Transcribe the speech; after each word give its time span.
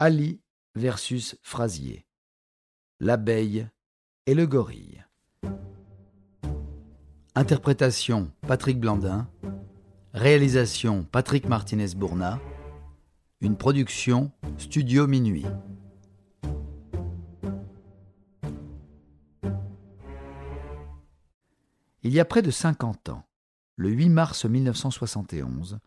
Ali 0.00 0.40
versus 0.74 1.36
Frasier. 1.42 2.04
L'abeille 2.98 3.68
et 4.26 4.34
le 4.34 4.44
gorille. 4.44 5.04
Interprétation 7.36 8.32
Patrick 8.46 8.80
Blandin. 8.80 9.28
Réalisation 10.12 11.04
Patrick 11.04 11.46
Martinez-Bourna. 11.46 12.40
Une 13.40 13.56
production 13.56 14.32
Studio 14.58 15.06
Minuit. 15.06 15.46
Il 22.02 22.12
y 22.12 22.18
a 22.18 22.24
près 22.24 22.42
de 22.42 22.50
50 22.50 23.10
ans, 23.10 23.24
le 23.76 23.90
8 23.90 24.08
mars 24.08 24.44
1971, 24.44 25.78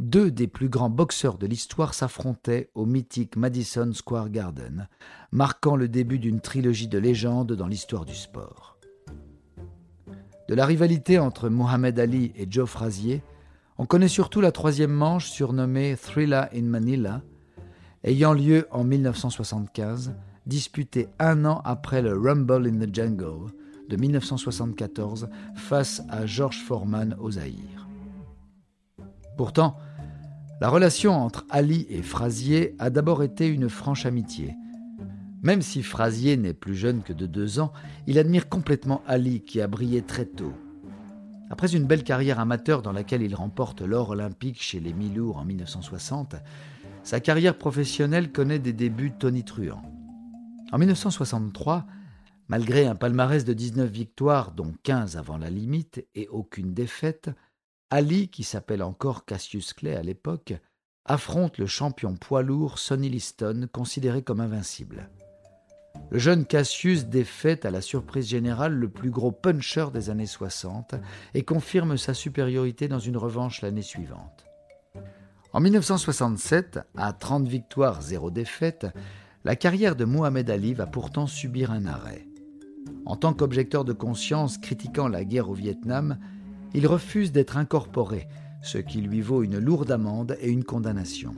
deux 0.00 0.30
des 0.30 0.46
plus 0.46 0.68
grands 0.68 0.90
boxeurs 0.90 1.38
de 1.38 1.46
l'histoire 1.46 1.92
s'affrontaient 1.92 2.70
au 2.74 2.86
mythique 2.86 3.36
Madison 3.36 3.92
Square 3.92 4.30
Garden, 4.30 4.88
marquant 5.32 5.74
le 5.74 5.88
début 5.88 6.18
d'une 6.18 6.40
trilogie 6.40 6.86
de 6.86 6.98
légendes 6.98 7.52
dans 7.52 7.66
l'histoire 7.66 8.04
du 8.04 8.14
sport. 8.14 8.78
De 10.48 10.54
la 10.54 10.66
rivalité 10.66 11.18
entre 11.18 11.48
Muhammad 11.48 11.98
Ali 11.98 12.32
et 12.36 12.46
Joe 12.48 12.68
Frazier, 12.68 13.22
on 13.76 13.86
connaît 13.86 14.08
surtout 14.08 14.40
la 14.40 14.52
troisième 14.52 14.92
manche 14.92 15.30
surnommée 15.30 15.96
Thriller 15.96 16.48
in 16.54 16.62
Manila, 16.62 17.22
ayant 18.04 18.32
lieu 18.32 18.68
en 18.70 18.84
1975, 18.84 20.14
disputée 20.46 21.08
un 21.18 21.44
an 21.44 21.60
après 21.64 22.02
le 22.02 22.16
Rumble 22.16 22.66
in 22.66 22.86
the 22.86 22.94
Jungle 22.94 23.52
de 23.88 23.96
1974 23.96 25.28
face 25.56 26.02
à 26.08 26.24
George 26.24 26.62
Foreman 26.64 27.16
au 27.18 27.32
Zaïre. 27.32 27.88
Pourtant, 29.36 29.76
la 30.60 30.68
relation 30.68 31.12
entre 31.12 31.46
Ali 31.50 31.86
et 31.88 32.02
Frazier 32.02 32.74
a 32.78 32.90
d'abord 32.90 33.22
été 33.22 33.46
une 33.46 33.68
franche 33.68 34.06
amitié. 34.06 34.56
Même 35.40 35.62
si 35.62 35.84
Frazier 35.84 36.36
n'est 36.36 36.54
plus 36.54 36.74
jeune 36.74 37.02
que 37.02 37.12
de 37.12 37.26
deux 37.26 37.60
ans, 37.60 37.72
il 38.08 38.18
admire 38.18 38.48
complètement 38.48 39.02
Ali 39.06 39.42
qui 39.42 39.60
a 39.60 39.68
brillé 39.68 40.02
très 40.02 40.24
tôt. 40.24 40.52
Après 41.48 41.74
une 41.74 41.86
belle 41.86 42.02
carrière 42.02 42.40
amateur 42.40 42.82
dans 42.82 42.92
laquelle 42.92 43.22
il 43.22 43.36
remporte 43.36 43.82
l'or 43.82 44.10
olympique 44.10 44.60
chez 44.60 44.80
les 44.80 44.92
Milours 44.92 45.36
en 45.36 45.44
1960, 45.44 46.34
sa 47.04 47.20
carrière 47.20 47.56
professionnelle 47.56 48.32
connaît 48.32 48.58
des 48.58 48.72
débuts 48.72 49.12
tonitruants. 49.12 49.82
En 50.72 50.78
1963, 50.78 51.86
malgré 52.48 52.86
un 52.86 52.96
palmarès 52.96 53.44
de 53.44 53.52
19 53.52 53.88
victoires, 53.88 54.50
dont 54.50 54.74
15 54.82 55.16
avant 55.16 55.38
la 55.38 55.50
limite 55.50 56.04
et 56.16 56.26
aucune 56.28 56.74
défaite, 56.74 57.30
Ali, 57.90 58.28
qui 58.28 58.44
s'appelle 58.44 58.82
encore 58.82 59.24
Cassius 59.24 59.72
Clay 59.72 59.96
à 59.96 60.02
l'époque, 60.02 60.54
affronte 61.06 61.56
le 61.56 61.66
champion 61.66 62.16
poids 62.16 62.42
lourd 62.42 62.78
Sonny 62.78 63.08
Liston, 63.08 63.66
considéré 63.72 64.22
comme 64.22 64.40
invincible. 64.40 65.08
Le 66.10 66.18
jeune 66.18 66.44
Cassius 66.44 67.06
défait 67.06 67.66
à 67.66 67.70
la 67.70 67.80
surprise 67.80 68.28
générale 68.28 68.74
le 68.74 68.90
plus 68.90 69.10
gros 69.10 69.32
puncher 69.32 69.86
des 69.92 70.10
années 70.10 70.26
60 70.26 70.96
et 71.32 71.44
confirme 71.44 71.96
sa 71.96 72.12
supériorité 72.12 72.88
dans 72.88 72.98
une 72.98 73.16
revanche 73.16 73.62
l'année 73.62 73.82
suivante. 73.82 74.44
En 75.54 75.60
1967, 75.60 76.80
à 76.94 77.12
30 77.14 77.48
victoires, 77.48 78.02
0 78.02 78.30
défaites, 78.30 78.86
la 79.44 79.56
carrière 79.56 79.96
de 79.96 80.04
Mohamed 80.04 80.50
Ali 80.50 80.74
va 80.74 80.86
pourtant 80.86 81.26
subir 81.26 81.70
un 81.70 81.86
arrêt. 81.86 82.26
En 83.06 83.16
tant 83.16 83.32
qu'objecteur 83.32 83.84
de 83.84 83.94
conscience 83.94 84.58
critiquant 84.58 85.08
la 85.08 85.24
guerre 85.24 85.48
au 85.48 85.54
Vietnam, 85.54 86.18
il 86.74 86.86
refuse 86.86 87.32
d'être 87.32 87.56
incorporé, 87.56 88.28
ce 88.62 88.78
qui 88.78 89.00
lui 89.00 89.20
vaut 89.20 89.42
une 89.42 89.58
lourde 89.58 89.90
amende 89.90 90.36
et 90.40 90.50
une 90.50 90.64
condamnation. 90.64 91.34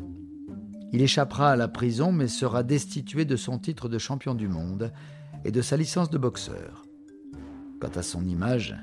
Il 0.92 1.02
échappera 1.02 1.52
à 1.52 1.56
la 1.56 1.68
prison 1.68 2.12
mais 2.12 2.28
sera 2.28 2.62
destitué 2.62 3.24
de 3.24 3.36
son 3.36 3.58
titre 3.58 3.88
de 3.88 3.98
champion 3.98 4.34
du 4.34 4.48
monde 4.48 4.92
et 5.44 5.52
de 5.52 5.62
sa 5.62 5.76
licence 5.76 6.10
de 6.10 6.18
boxeur. 6.18 6.84
Quant 7.80 7.92
à 7.94 8.02
son 8.02 8.26
image, 8.26 8.76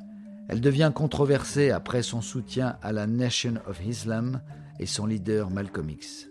elle 0.48 0.62
devient 0.62 0.92
controversée 0.96 1.72
après 1.72 2.02
son 2.02 2.22
soutien 2.22 2.78
à 2.82 2.94
la 2.94 3.06
Nation 3.06 3.56
of 3.68 3.86
Islam 3.86 4.42
et 4.80 4.86
son 4.86 5.06
leader 5.06 5.50
Malcolm 5.50 5.90
X. 5.90 6.30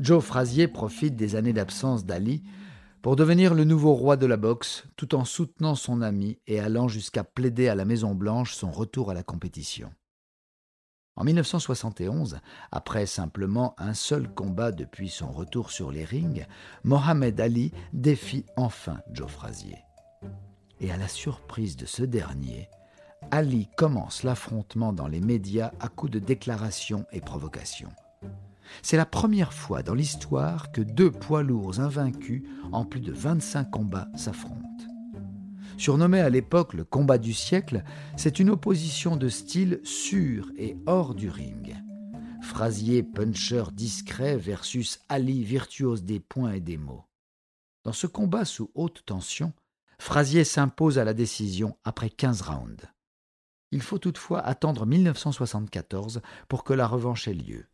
Joe 0.00 0.22
Frazier 0.22 0.68
profite 0.68 1.16
des 1.16 1.36
années 1.36 1.52
d'absence 1.52 2.04
d'Ali 2.04 2.42
pour 3.04 3.16
devenir 3.16 3.52
le 3.52 3.64
nouveau 3.64 3.92
roi 3.92 4.16
de 4.16 4.24
la 4.24 4.38
boxe, 4.38 4.86
tout 4.96 5.14
en 5.14 5.26
soutenant 5.26 5.74
son 5.74 6.00
ami 6.00 6.38
et 6.46 6.58
allant 6.58 6.88
jusqu'à 6.88 7.22
plaider 7.22 7.68
à 7.68 7.74
la 7.74 7.84
Maison-Blanche 7.84 8.54
son 8.54 8.70
retour 8.70 9.10
à 9.10 9.14
la 9.14 9.22
compétition. 9.22 9.92
En 11.14 11.24
1971, 11.24 12.38
après 12.72 13.04
simplement 13.04 13.74
un 13.76 13.92
seul 13.92 14.26
combat 14.32 14.72
depuis 14.72 15.10
son 15.10 15.30
retour 15.30 15.70
sur 15.70 15.92
les 15.92 16.06
rings, 16.06 16.46
Mohamed 16.82 17.38
Ali 17.42 17.72
défie 17.92 18.46
enfin 18.56 19.00
Joe 19.12 19.30
Frazier. 19.30 19.76
Et 20.80 20.90
à 20.90 20.96
la 20.96 21.08
surprise 21.08 21.76
de 21.76 21.84
ce 21.84 22.04
dernier, 22.04 22.70
Ali 23.30 23.68
commence 23.76 24.22
l'affrontement 24.22 24.94
dans 24.94 25.08
les 25.08 25.20
médias 25.20 25.72
à 25.78 25.88
coups 25.88 26.12
de 26.12 26.20
déclarations 26.20 27.04
et 27.12 27.20
provocations. 27.20 27.92
C'est 28.82 28.96
la 28.96 29.06
première 29.06 29.52
fois 29.52 29.82
dans 29.82 29.94
l'histoire 29.94 30.72
que 30.72 30.80
deux 30.80 31.10
poids 31.10 31.42
lourds 31.42 31.80
invaincus 31.80 32.42
en 32.72 32.84
plus 32.84 33.00
de 33.00 33.12
25 33.12 33.70
combats 33.70 34.08
s'affrontent. 34.16 34.60
Surnommé 35.76 36.20
à 36.20 36.30
l'époque 36.30 36.74
le 36.74 36.84
combat 36.84 37.18
du 37.18 37.32
siècle, 37.32 37.82
c'est 38.16 38.38
une 38.38 38.50
opposition 38.50 39.16
de 39.16 39.28
style 39.28 39.80
sur 39.82 40.50
et 40.56 40.76
hors 40.86 41.14
du 41.14 41.28
ring. 41.28 41.76
Frasier 42.42 43.02
puncher 43.02 43.64
discret 43.72 44.36
versus 44.36 45.00
Ali 45.08 45.42
virtuose 45.42 46.04
des 46.04 46.20
points 46.20 46.52
et 46.52 46.60
des 46.60 46.76
mots. 46.76 47.04
Dans 47.84 47.92
ce 47.92 48.06
combat 48.06 48.44
sous 48.44 48.70
haute 48.74 49.02
tension, 49.04 49.52
Frasier 49.98 50.44
s'impose 50.44 50.98
à 50.98 51.04
la 51.04 51.14
décision 51.14 51.76
après 51.84 52.10
15 52.10 52.42
rounds. 52.42 52.86
Il 53.70 53.82
faut 53.82 53.98
toutefois 53.98 54.40
attendre 54.40 54.86
1974 54.86 56.20
pour 56.48 56.64
que 56.64 56.74
la 56.74 56.86
revanche 56.86 57.26
ait 57.26 57.34
lieu. 57.34 57.66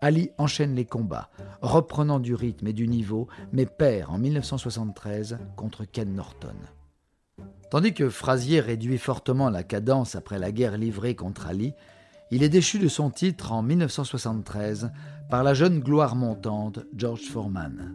Ali 0.00 0.30
enchaîne 0.38 0.74
les 0.74 0.84
combats, 0.84 1.30
reprenant 1.62 2.20
du 2.20 2.34
rythme 2.34 2.66
et 2.66 2.72
du 2.72 2.88
niveau, 2.88 3.28
mais 3.52 3.66
perd 3.66 4.10
en 4.10 4.18
1973 4.18 5.38
contre 5.56 5.84
Ken 5.84 6.14
Norton. 6.14 6.56
Tandis 7.70 7.94
que 7.94 8.08
Frazier 8.08 8.60
réduit 8.60 8.98
fortement 8.98 9.50
la 9.50 9.62
cadence 9.62 10.14
après 10.14 10.38
la 10.38 10.52
guerre 10.52 10.78
livrée 10.78 11.14
contre 11.14 11.46
Ali, 11.48 11.74
il 12.30 12.42
est 12.42 12.48
déchu 12.48 12.78
de 12.78 12.88
son 12.88 13.10
titre 13.10 13.52
en 13.52 13.62
1973 13.62 14.90
par 15.30 15.42
la 15.42 15.54
jeune 15.54 15.80
gloire 15.80 16.16
montante 16.16 16.80
George 16.94 17.22
Foreman. 17.22 17.94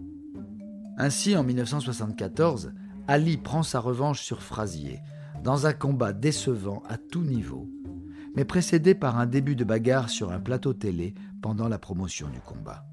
Ainsi, 0.97 1.35
en 1.35 1.43
1974, 1.43 2.73
Ali 3.07 3.37
prend 3.37 3.63
sa 3.63 3.79
revanche 3.79 4.21
sur 4.21 4.41
Frazier, 4.41 4.99
dans 5.43 5.65
un 5.65 5.73
combat 5.73 6.13
décevant 6.13 6.83
à 6.87 6.97
tout 6.97 7.23
niveau, 7.23 7.67
mais 8.35 8.45
précédé 8.45 8.95
par 8.95 9.17
un 9.17 9.25
début 9.25 9.55
de 9.55 9.63
bagarre 9.63 10.09
sur 10.09 10.31
un 10.31 10.39
plateau 10.39 10.73
télé 10.73 11.13
pendant 11.41 11.67
la 11.67 11.79
promotion 11.79 12.29
du 12.29 12.39
combat. 12.39 12.85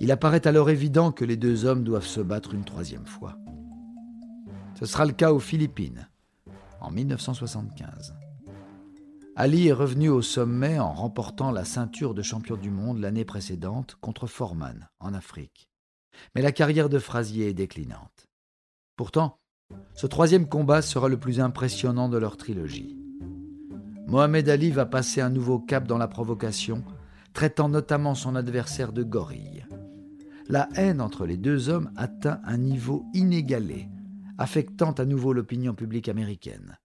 Il 0.00 0.12
apparaît 0.12 0.46
alors 0.46 0.70
évident 0.70 1.12
que 1.12 1.24
les 1.24 1.36
deux 1.36 1.64
hommes 1.64 1.84
doivent 1.84 2.06
se 2.06 2.20
battre 2.20 2.54
une 2.54 2.64
troisième 2.64 3.06
fois. 3.06 3.36
Ce 4.78 4.86
sera 4.86 5.04
le 5.04 5.12
cas 5.12 5.32
aux 5.32 5.40
Philippines, 5.40 6.08
en 6.80 6.90
1975. 6.90 8.14
Ali 9.34 9.68
est 9.68 9.72
revenu 9.72 10.08
au 10.08 10.22
sommet 10.22 10.78
en 10.78 10.92
remportant 10.92 11.50
la 11.50 11.64
ceinture 11.64 12.14
de 12.14 12.22
champion 12.22 12.56
du 12.56 12.70
monde 12.70 12.98
l'année 12.98 13.24
précédente 13.24 13.96
contre 14.00 14.26
Foreman, 14.26 14.88
en 15.00 15.14
Afrique. 15.14 15.68
Mais 16.34 16.42
la 16.42 16.52
carrière 16.52 16.88
de 16.88 16.98
Frazier 16.98 17.48
est 17.48 17.54
déclinante. 17.54 18.28
Pourtant, 18.96 19.38
ce 19.94 20.06
troisième 20.06 20.48
combat 20.48 20.82
sera 20.82 21.08
le 21.08 21.18
plus 21.18 21.40
impressionnant 21.40 22.08
de 22.08 22.18
leur 22.18 22.36
trilogie. 22.36 22.96
Mohamed 24.08 24.48
Ali 24.48 24.70
va 24.70 24.86
passer 24.86 25.20
un 25.20 25.28
nouveau 25.28 25.58
cap 25.58 25.86
dans 25.86 25.98
la 25.98 26.08
provocation 26.08 26.82
traitant 27.34 27.68
notamment 27.68 28.14
son 28.14 28.36
adversaire 28.36 28.94
de 28.94 29.02
gorille. 29.02 29.66
La 30.48 30.70
haine 30.76 31.02
entre 31.02 31.26
les 31.26 31.36
deux 31.36 31.68
hommes 31.68 31.92
atteint 31.94 32.40
un 32.44 32.56
niveau 32.56 33.04
inégalé, 33.12 33.86
affectant 34.38 34.92
à 34.92 35.04
nouveau 35.04 35.34
l'opinion 35.34 35.74
publique 35.74 36.08
américaine. 36.08 36.78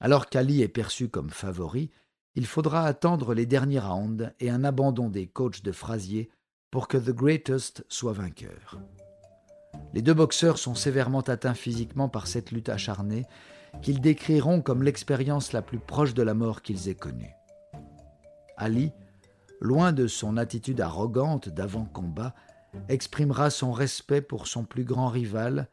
Alors 0.00 0.28
qu'Ali 0.28 0.62
est 0.62 0.68
perçu 0.68 1.08
comme 1.08 1.30
favori, 1.30 1.92
il 2.34 2.46
faudra 2.46 2.86
attendre 2.86 3.34
les 3.34 3.46
derniers 3.46 3.78
rounds 3.78 4.32
et 4.40 4.50
un 4.50 4.64
abandon 4.64 5.10
des 5.10 5.28
coachs 5.28 5.62
de 5.62 5.70
Frazier 5.70 6.28
pour 6.72 6.88
que 6.88 6.98
The 6.98 7.10
Greatest 7.10 7.84
soit 7.88 8.14
vainqueur. 8.14 8.80
Les 9.94 10.02
deux 10.02 10.14
boxeurs 10.14 10.58
sont 10.58 10.74
sévèrement 10.74 11.20
atteints 11.20 11.54
physiquement 11.54 12.08
par 12.08 12.26
cette 12.26 12.50
lutte 12.50 12.68
acharnée 12.68 13.26
qu'ils 13.80 14.00
décriront 14.00 14.60
comme 14.60 14.82
l'expérience 14.82 15.52
la 15.52 15.62
plus 15.62 15.78
proche 15.78 16.14
de 16.14 16.22
la 16.22 16.34
mort 16.34 16.62
qu'ils 16.62 16.88
aient 16.88 16.94
connue. 16.94 17.34
Ali 18.56 18.92
loin 19.62 19.92
de 19.92 20.08
son 20.08 20.36
attitude 20.36 20.80
arrogante 20.80 21.48
d'avant-combat, 21.48 22.34
exprimera 22.88 23.48
son 23.48 23.70
respect 23.70 24.20
pour 24.20 24.48
son 24.48 24.64
plus 24.64 24.84
grand 24.84 25.08
rival 25.08 25.68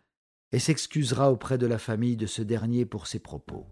et 0.51 0.59
s'excusera 0.59 1.31
auprès 1.31 1.57
de 1.57 1.65
la 1.65 1.79
famille 1.79 2.15
de 2.15 2.27
ce 2.27 2.43
dernier 2.43 2.85
pour 2.85 3.07
ses 3.07 3.19
propos. 3.19 3.65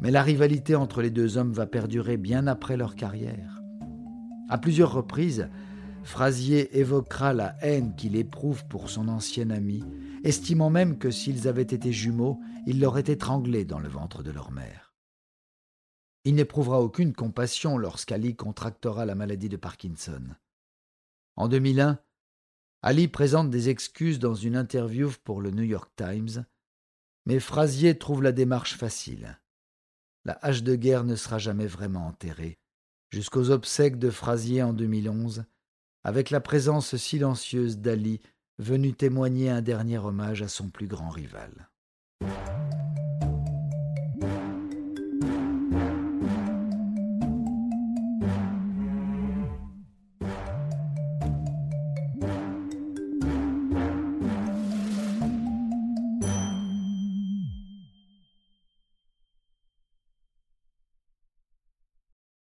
Mais 0.00 0.10
la 0.10 0.22
rivalité 0.22 0.74
entre 0.74 1.02
les 1.02 1.10
deux 1.10 1.38
hommes 1.38 1.52
va 1.52 1.66
perdurer 1.66 2.16
bien 2.16 2.48
après 2.48 2.76
leur 2.76 2.96
carrière. 2.96 3.62
À 4.48 4.58
plusieurs 4.58 4.92
reprises, 4.92 5.48
Frasier 6.04 6.78
évoquera 6.78 7.32
la 7.32 7.56
haine 7.60 7.94
qu'il 7.94 8.16
éprouve 8.16 8.66
pour 8.66 8.90
son 8.90 9.08
ancien 9.08 9.50
ami, 9.50 9.84
estimant 10.24 10.70
même 10.70 10.98
que 10.98 11.10
s'ils 11.10 11.48
avaient 11.48 11.62
été 11.62 11.92
jumeaux, 11.92 12.40
il 12.66 12.80
l'aurait 12.80 13.04
étranglé 13.06 13.64
dans 13.64 13.78
le 13.78 13.88
ventre 13.88 14.22
de 14.22 14.30
leur 14.30 14.50
mère. 14.50 14.94
Il 16.24 16.34
n'éprouvera 16.34 16.80
aucune 16.80 17.12
compassion 17.12 17.78
lorsqu'Ali 17.78 18.36
contractera 18.36 19.06
la 19.06 19.14
maladie 19.14 19.48
de 19.48 19.56
Parkinson. 19.56 20.22
En 21.36 21.48
2001, 21.48 21.98
Ali 22.82 23.08
présente 23.08 23.50
des 23.50 23.68
excuses 23.68 24.18
dans 24.18 24.34
une 24.34 24.56
interview 24.56 25.10
pour 25.24 25.40
le 25.40 25.50
New 25.50 25.62
York 25.62 25.90
Times, 25.96 26.44
mais 27.26 27.38
Frasier 27.38 27.96
trouve 27.96 28.22
la 28.22 28.32
démarche 28.32 28.76
facile. 28.76 29.40
La 30.24 30.38
hache 30.42 30.62
de 30.62 30.74
guerre 30.74 31.04
ne 31.04 31.16
sera 31.16 31.38
jamais 31.38 31.66
vraiment 31.66 32.06
enterrée, 32.06 32.58
jusqu'aux 33.10 33.50
obsèques 33.50 33.98
de 33.98 34.10
Frasier 34.10 34.62
en 34.62 34.72
2011, 34.72 35.44
avec 36.04 36.30
la 36.30 36.40
présence 36.40 36.96
silencieuse 36.96 37.78
d'Ali 37.78 38.20
venu 38.58 38.92
témoigner 38.94 39.50
un 39.50 39.62
dernier 39.62 39.98
hommage 39.98 40.42
à 40.42 40.48
son 40.48 40.68
plus 40.68 40.86
grand 40.86 41.10
rival. 41.10 41.70